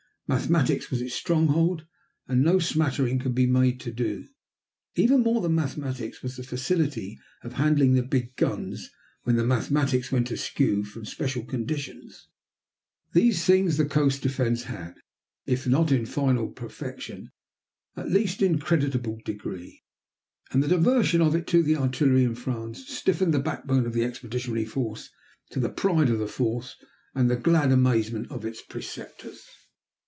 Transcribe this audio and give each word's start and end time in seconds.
Mathematics 0.33 0.89
was 0.89 1.01
its 1.01 1.13
stronghold, 1.13 1.85
and 2.25 2.41
no 2.41 2.57
smattering 2.57 3.19
could 3.19 3.35
be 3.35 3.45
made 3.45 3.81
to 3.81 3.91
do. 3.91 4.29
Even 4.95 5.23
more 5.23 5.41
than 5.41 5.55
mathematics 5.55 6.23
was 6.23 6.37
the 6.37 6.43
facility 6.43 7.19
of 7.43 7.51
handling 7.51 7.95
the 7.95 8.01
big 8.01 8.37
guns 8.37 8.89
when 9.23 9.45
mathematics 9.45 10.09
went 10.09 10.31
askew 10.31 10.85
from 10.85 11.03
special 11.03 11.43
conditions. 11.43 12.29
These 13.11 13.43
things 13.43 13.75
the 13.75 13.83
coast 13.83 14.21
defense 14.21 14.63
had, 14.63 14.95
if 15.45 15.67
not 15.67 15.91
in 15.91 16.05
final 16.05 16.47
perfection, 16.47 17.33
at 17.97 18.09
least 18.09 18.41
in 18.41 18.57
creditable 18.57 19.19
degree. 19.25 19.83
And 20.51 20.63
the 20.63 20.69
diversion 20.69 21.19
of 21.19 21.35
it 21.35 21.45
to 21.47 21.61
the 21.61 21.75
artillery 21.75 22.23
in 22.23 22.35
France 22.35 22.87
stiffened 22.87 23.33
the 23.33 23.39
backbone 23.39 23.85
of 23.85 23.91
the 23.91 24.05
Expeditionary 24.05 24.63
Force 24.63 25.09
to 25.49 25.59
the 25.59 25.67
pride 25.69 26.09
of 26.09 26.19
the 26.19 26.27
force 26.29 26.77
and 27.13 27.29
the 27.29 27.35
glad 27.35 27.73
amazement 27.73 28.31
of 28.31 28.45
its 28.45 28.61
preceptors. 28.61 29.43